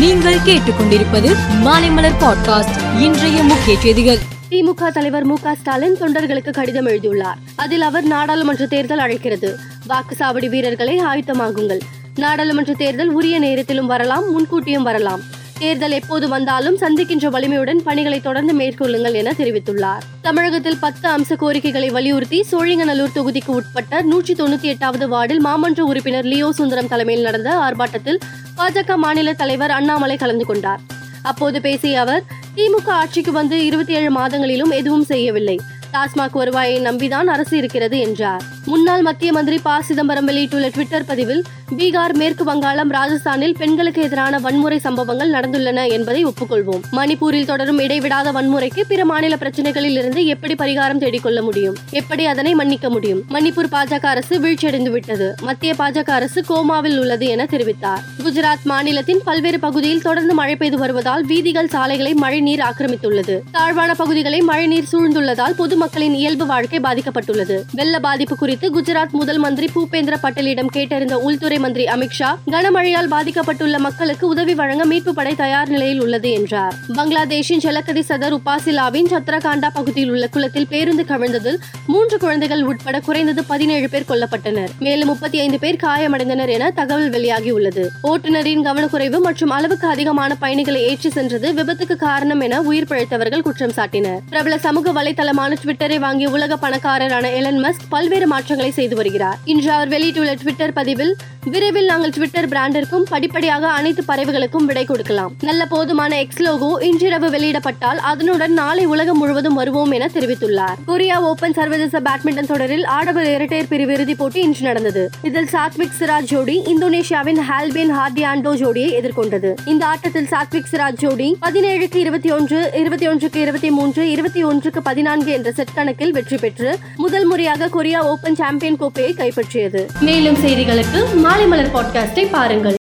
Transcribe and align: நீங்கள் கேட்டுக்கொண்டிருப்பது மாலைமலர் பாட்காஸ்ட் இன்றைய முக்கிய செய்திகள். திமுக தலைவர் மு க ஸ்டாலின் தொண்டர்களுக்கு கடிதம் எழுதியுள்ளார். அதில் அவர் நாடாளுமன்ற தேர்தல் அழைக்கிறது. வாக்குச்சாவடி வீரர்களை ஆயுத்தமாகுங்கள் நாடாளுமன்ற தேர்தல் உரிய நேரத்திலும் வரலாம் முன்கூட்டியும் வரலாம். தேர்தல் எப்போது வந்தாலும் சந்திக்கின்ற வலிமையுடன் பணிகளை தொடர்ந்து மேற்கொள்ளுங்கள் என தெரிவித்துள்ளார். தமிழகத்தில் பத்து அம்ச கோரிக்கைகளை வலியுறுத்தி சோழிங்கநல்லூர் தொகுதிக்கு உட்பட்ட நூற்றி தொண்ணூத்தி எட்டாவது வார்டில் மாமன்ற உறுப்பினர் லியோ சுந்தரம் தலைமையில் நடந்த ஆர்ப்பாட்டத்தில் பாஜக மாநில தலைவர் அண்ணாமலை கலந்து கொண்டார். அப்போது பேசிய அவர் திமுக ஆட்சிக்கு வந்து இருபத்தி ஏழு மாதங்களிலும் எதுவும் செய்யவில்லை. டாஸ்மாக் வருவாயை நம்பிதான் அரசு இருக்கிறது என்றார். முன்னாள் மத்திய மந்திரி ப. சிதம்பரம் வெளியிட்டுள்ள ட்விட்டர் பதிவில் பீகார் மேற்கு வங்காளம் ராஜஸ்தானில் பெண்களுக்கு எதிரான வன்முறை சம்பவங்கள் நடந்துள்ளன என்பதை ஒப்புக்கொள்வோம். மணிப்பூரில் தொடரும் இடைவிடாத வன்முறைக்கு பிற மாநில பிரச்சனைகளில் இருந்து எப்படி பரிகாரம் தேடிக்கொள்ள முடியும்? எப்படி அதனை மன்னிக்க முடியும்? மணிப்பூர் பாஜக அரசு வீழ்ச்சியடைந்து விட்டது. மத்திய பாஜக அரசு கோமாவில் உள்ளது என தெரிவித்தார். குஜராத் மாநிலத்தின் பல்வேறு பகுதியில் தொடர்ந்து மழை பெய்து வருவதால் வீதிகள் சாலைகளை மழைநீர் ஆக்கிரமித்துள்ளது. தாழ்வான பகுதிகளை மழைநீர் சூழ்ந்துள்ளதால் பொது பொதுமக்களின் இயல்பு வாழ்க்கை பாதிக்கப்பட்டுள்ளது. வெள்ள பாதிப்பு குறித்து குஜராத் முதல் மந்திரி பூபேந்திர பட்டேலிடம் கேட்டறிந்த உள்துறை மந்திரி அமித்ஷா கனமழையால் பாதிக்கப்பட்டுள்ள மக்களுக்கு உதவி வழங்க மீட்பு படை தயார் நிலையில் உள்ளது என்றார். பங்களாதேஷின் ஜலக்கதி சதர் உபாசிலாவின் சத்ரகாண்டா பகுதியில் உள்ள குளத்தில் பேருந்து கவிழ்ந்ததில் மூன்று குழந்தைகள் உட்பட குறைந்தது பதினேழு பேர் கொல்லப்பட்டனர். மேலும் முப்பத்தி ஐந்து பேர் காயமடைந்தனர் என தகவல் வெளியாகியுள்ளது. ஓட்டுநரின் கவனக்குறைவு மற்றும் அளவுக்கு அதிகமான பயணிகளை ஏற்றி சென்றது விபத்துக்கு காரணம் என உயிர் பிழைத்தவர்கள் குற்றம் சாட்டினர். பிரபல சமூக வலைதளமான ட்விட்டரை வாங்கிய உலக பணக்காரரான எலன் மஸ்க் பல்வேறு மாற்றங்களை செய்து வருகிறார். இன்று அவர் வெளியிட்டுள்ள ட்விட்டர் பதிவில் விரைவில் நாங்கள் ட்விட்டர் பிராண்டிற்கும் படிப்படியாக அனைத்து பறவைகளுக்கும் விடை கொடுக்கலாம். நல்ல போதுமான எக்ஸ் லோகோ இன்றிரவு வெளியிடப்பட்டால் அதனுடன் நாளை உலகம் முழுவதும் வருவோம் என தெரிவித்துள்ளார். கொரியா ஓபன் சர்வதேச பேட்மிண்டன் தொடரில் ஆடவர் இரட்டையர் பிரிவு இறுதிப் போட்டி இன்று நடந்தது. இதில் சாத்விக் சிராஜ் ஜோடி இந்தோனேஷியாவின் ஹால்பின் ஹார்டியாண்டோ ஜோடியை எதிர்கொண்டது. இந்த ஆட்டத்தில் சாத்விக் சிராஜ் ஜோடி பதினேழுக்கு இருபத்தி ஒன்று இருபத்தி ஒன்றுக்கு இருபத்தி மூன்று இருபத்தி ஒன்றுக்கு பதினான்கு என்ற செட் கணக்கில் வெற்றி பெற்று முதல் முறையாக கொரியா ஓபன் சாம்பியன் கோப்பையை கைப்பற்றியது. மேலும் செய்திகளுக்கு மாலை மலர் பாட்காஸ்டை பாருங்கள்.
நீங்கள் 0.00 0.34
கேட்டுக்கொண்டிருப்பது 0.34 1.30
மாலைமலர் 1.64 2.14
பாட்காஸ்ட் 2.20 3.00
இன்றைய 3.00 3.42
முக்கிய 3.42 3.78
செய்திகள். 3.78 4.18
திமுக 4.50 4.88
தலைவர் 4.88 5.24
மு 5.24 5.34
க 5.42 5.54
ஸ்டாலின் 5.54 5.96
தொண்டர்களுக்கு 6.00 6.50
கடிதம் 6.50 6.86
எழுதியுள்ளார். 6.86 7.38
அதில் 7.56 7.80
அவர் 7.80 8.04
நாடாளுமன்ற 8.04 8.66
தேர்தல் 8.66 8.98
அழைக்கிறது. 8.98 9.56
வாக்குச்சாவடி 9.88 10.48
வீரர்களை 10.48 11.00
ஆயுத்தமாகுங்கள் 11.00 11.80
நாடாளுமன்ற 12.14 12.72
தேர்தல் 12.72 13.08
உரிய 13.08 13.38
நேரத்திலும் 13.38 13.86
வரலாம் 13.86 14.24
முன்கூட்டியும் 14.30 14.82
வரலாம். 14.82 15.20
தேர்தல் 15.58 15.90
எப்போது 15.90 16.28
வந்தாலும் 16.28 16.78
சந்திக்கின்ற 16.78 17.28
வலிமையுடன் 17.28 17.82
பணிகளை 17.82 18.20
தொடர்ந்து 18.20 18.52
மேற்கொள்ளுங்கள் 18.52 19.12
என 19.12 19.32
தெரிவித்துள்ளார். 19.38 20.04
தமிழகத்தில் 20.22 20.78
பத்து 20.80 21.08
அம்ச 21.08 21.36
கோரிக்கைகளை 21.36 21.90
வலியுறுத்தி 21.90 22.46
சோழிங்கநல்லூர் 22.52 23.16
தொகுதிக்கு 23.16 23.48
உட்பட்ட 23.48 24.02
நூற்றி 24.02 24.34
தொண்ணூத்தி 24.34 24.62
எட்டாவது 24.62 25.08
வார்டில் 25.08 25.44
மாமன்ற 25.44 25.80
உறுப்பினர் 25.80 26.24
லியோ 26.24 26.52
சுந்தரம் 26.52 26.88
தலைமையில் 26.88 27.24
நடந்த 27.24 27.56
ஆர்ப்பாட்டத்தில் 27.56 28.20
பாஜக 28.60 28.96
மாநில 28.96 29.32
தலைவர் 29.32 29.70
அண்ணாமலை 29.70 30.16
கலந்து 30.16 30.44
கொண்டார். 30.46 30.80
அப்போது 31.22 31.60
பேசிய 31.60 32.00
அவர் 32.00 32.22
திமுக 32.56 32.88
ஆட்சிக்கு 32.88 33.32
வந்து 33.32 33.64
இருபத்தி 33.64 33.92
ஏழு 33.92 34.10
மாதங்களிலும் 34.10 34.70
எதுவும் 34.70 35.04
செய்யவில்லை. 35.04 35.60
டாஸ்மாக் 35.92 36.32
வருவாயை 36.32 36.80
நம்பிதான் 36.80 37.26
அரசு 37.26 37.56
இருக்கிறது 37.56 37.98
என்றார். 37.98 38.42
முன்னாள் 38.64 39.02
மத்திய 39.02 39.32
மந்திரி 39.32 39.58
ப. 39.62 39.82
சிதம்பரம் 39.82 40.24
வெளியிட்டுள்ள 40.24 40.68
ட்விட்டர் 40.68 41.04
பதிவில் 41.04 41.44
பீகார் 41.76 42.12
மேற்கு 42.12 42.44
வங்காளம் 42.44 42.90
ராஜஸ்தானில் 42.90 43.54
பெண்களுக்கு 43.54 44.02
எதிரான 44.02 44.38
வன்முறை 44.38 44.78
சம்பவங்கள் 44.78 45.30
நடந்துள்ளன 45.30 45.90
என்பதை 45.90 46.26
ஒப்புக்கொள்வோம். 46.26 46.82
மணிப்பூரில் 46.92 47.44
தொடரும் 47.44 47.78
இடைவிடாத 47.78 48.32
வன்முறைக்கு 48.32 48.80
பிற 48.88 49.04
மாநில 49.04 49.36
பிரச்சனைகளில் 49.40 49.98
இருந்து 49.98 50.26
எப்படி 50.26 50.54
பரிகாரம் 50.54 50.98
தேடிக்கொள்ள 50.98 51.42
முடியும்? 51.42 51.76
எப்படி 51.90 52.26
அதனை 52.26 52.54
மன்னிக்க 52.54 52.90
முடியும்? 52.90 53.22
மணிப்பூர் 53.30 53.68
பாஜக 53.72 54.06
அரசு 54.06 54.38
வீழ்ச்சியடைந்து 54.40 54.90
விட்டது. 54.90 55.34
மத்திய 55.40 55.74
பாஜக 55.78 56.10
அரசு 56.10 56.44
கோமாவில் 56.48 56.98
உள்ளது 56.98 57.26
என 57.26 57.44
தெரிவித்தார். 57.44 58.02
குஜராத் 58.24 58.64
மாநிலத்தின் 58.64 59.20
பல்வேறு 59.24 59.60
பகுதியில் 59.60 60.02
தொடர்ந்து 60.02 60.34
மழை 60.34 60.56
பெய்து 60.56 60.78
வருவதால் 60.78 61.24
வீதிகள் 61.24 61.68
சாலைகளை 61.68 62.14
மழைநீர் 62.14 62.58
ஆக்கிரமித்துள்ளது. 62.58 63.38
தாழ்வான 63.50 63.94
பகுதிகளை 63.94 64.40
மழைநீர் 64.40 64.88
சூழ்ந்துள்ளதால் 64.92 65.54
பொது 65.56 65.78
பொதுமக்களின் 65.80 66.14
இயல்பு 66.14 66.46
வாழ்க்கை 66.46 66.78
பாதிக்கப்பட்டுள்ளது. 66.78 67.62
வெள்ள 67.72 67.98
பாதிப்பு 67.98 68.36
குறித்து 68.36 68.66
குஜராத் 68.70 69.10
முதல் 69.10 69.38
மந்திரி 69.38 69.68
பூபேந்திர 69.74 70.14
பட்டேலிடம் 70.22 70.68
கேட்டறிந்த 70.76 71.12
உள்துறை 71.12 71.58
மந்திரி 71.58 71.84
அமித்ஷா 71.84 72.30
கனமழையால் 72.46 73.08
பாதிக்கப்பட்டுள்ள 73.10 73.78
மக்களுக்கு 73.78 74.26
உதவி 74.28 74.54
வழங்க 74.54 74.84
மீட்பு 74.84 75.14
படை 75.14 75.34
தயார் 75.34 75.68
நிலையில் 75.68 76.02
உள்ளது 76.02 76.30
என்றார். 76.30 76.74
பங்களாதேஷின் 76.96 77.62
ஜலக்கதி 77.66 78.00
சதர் 78.00 78.36
உபாசிலாவின் 78.38 79.08
சத்ரகாண்டா 79.12 79.68
பகுதியில் 79.74 80.10
உள்ள 80.10 80.26
குளத்தில் 80.26 80.66
பேருந்து 80.66 81.04
கவிழ்ந்ததில் 81.08 81.58
மூன்று 81.86 82.18
குழந்தைகள் 82.18 82.62
உட்பட 82.62 83.00
குறைந்தது 83.00 83.44
பதினேழு 83.44 83.88
பேர் 83.88 84.08
கொல்லப்பட்டனர். 84.08 84.68
மேலும் 84.78 85.08
முப்பத்தி 85.08 85.40
ஐந்து 85.40 85.58
பேர் 85.58 85.80
காயமடைந்தனர் 85.86 86.48
என 86.48 86.70
தகவல் 86.70 87.10
வெளியாகியுள்ளது. 87.10 87.86
ஓட்டுநரின் 88.02 88.64
கவனக்குறைவு 88.68 89.20
மற்றும் 89.20 89.50
அளவுக்கு 89.50 89.88
அதிகமான 89.88 90.34
பயணிகளை 90.34 90.82
ஏற்றி 90.82 91.10
சென்றது 91.10 91.52
விபத்துக்கு 91.52 91.96
காரணம் 91.96 92.40
என 92.40 92.60
உயிர் 92.60 92.88
பிழைத்தவர்கள் 92.90 93.46
குற்றம் 93.48 93.76
சாட்டினர். 93.76 94.20
பிரபல 94.28 94.58
சமூக 94.58 94.88
வலைதளமான 94.92 95.56
ட்விட்டரை 95.70 95.98
வாங்கிய 95.98 96.28
உலக 96.28 96.56
பணக்காரரான 96.56 97.30
எலன் 97.30 97.62
மஸ்க் 97.64 97.84
பல்வேறு 97.88 98.26
மாற்றங்களை 98.26 98.72
செய்து 98.72 98.96
வருகிறார். 98.96 99.38
இன்று 99.44 99.70
அவர் 99.70 99.88
வெளியிட்டுள்ள 99.88 100.34
ட்விட்டர் 100.34 100.72
பதிவில் 100.72 101.16
விரைவில் 101.44 101.84
நாங்கள் 101.84 102.10
ட்விட்டர் 102.10 102.48
பிராண்டிற்கும் 102.48 103.04
படிப்படியாக 103.08 103.68
அனைத்து 103.68 104.02
பறவைகளுக்கும் 104.08 104.64
விடை 104.64 104.84
கொடுக்கலாம். 104.84 105.32
நல்ல 105.40 105.66
போதுமான 105.66 106.18
எக்ஸ் 106.18 106.40
லோகோ 106.40 106.84
இன்றிரவு 106.84 107.28
வெளியிடப்பட்டால் 107.30 108.00
அதனுடன் 108.10 108.52
நாளை 108.52 108.84
உலகம் 108.84 109.18
முழுவதும் 109.18 109.54
வருவோம் 109.54 109.90
என 109.90 110.08
தெரிவித்துள்ளார். 110.14 110.74
கொரியா 110.86 111.20
ஓபன் 111.20 111.52
சர்வதேச 111.52 112.00
பேட்மிண்டன் 112.00 112.46
தொடரில் 112.46 112.84
ஆடவர் 112.84 113.26
இரட்டையர் 113.26 113.68
பிரிவு 113.68 113.92
இறுதிப் 113.92 114.18
போட்டி 114.18 114.40
இன்று 114.40 114.62
நடந்தது. 114.62 115.10
இதில் 115.22 115.48
சாத்விக் 115.52 115.96
சிராஜ் 116.00 116.28
ஜோடி 116.32 116.62
இந்தோனேஷியாவின் 116.66 117.40
ஹால்பின் 117.50 117.94
ஹார்டியாண்டோ 117.98 118.54
ஜோடியை 118.64 118.90
எதிர்கொண்டது. 119.00 119.54
இந்த 119.64 119.86
ஆட்டத்தில் 119.86 120.28
சாத்விக் 120.30 120.70
சிராஜ் 120.72 121.00
ஜோடி 121.04 121.36
பதினேழுக்கு 121.42 121.96
இருபத்தி 121.96 122.30
ஒன்று 122.30 122.70
இருபத்தி 122.74 123.08
ஒன்றுக்கு 123.08 123.40
இருபத்தி 123.40 123.70
மூன்று 123.70 124.10
இருபத்தி 124.10 124.44
ஒன்றுக்கு 124.44 124.82
பதினான்கு 124.82 125.32
என்ற 125.32 125.52
செட் 125.60 125.74
கணக்கில் 125.74 126.12
வெற்றி 126.12 126.36
பெற்று 126.36 126.78
முதல் 126.96 127.24
முறையாக 127.24 127.68
கொரியா 127.68 128.00
ஓபன் 128.02 128.34
சாம்பியன் 128.34 128.76
கோப்பையை 128.76 129.12
கைப்பற்றியது. 129.12 129.82
மேலும் 130.00 130.38
செய்திகளுக்கு 130.44 131.00
மாலை 131.14 131.46
மலர் 131.46 131.74
பாட்காஸ்டை 131.74 132.26
பாருங்கள். 132.30 132.78